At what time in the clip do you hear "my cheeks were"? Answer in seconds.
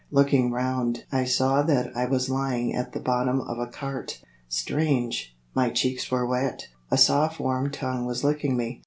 5.53-6.25